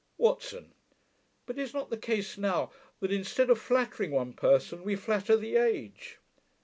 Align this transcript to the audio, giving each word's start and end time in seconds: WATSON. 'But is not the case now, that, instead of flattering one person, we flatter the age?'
WATSON. 0.17 0.71
'But 1.45 1.59
is 1.59 1.75
not 1.75 1.91
the 1.91 1.95
case 1.95 2.35
now, 2.35 2.71
that, 3.01 3.11
instead 3.11 3.51
of 3.51 3.59
flattering 3.59 4.09
one 4.09 4.33
person, 4.33 4.83
we 4.83 4.95
flatter 4.95 5.37
the 5.37 5.57
age?' 5.57 6.17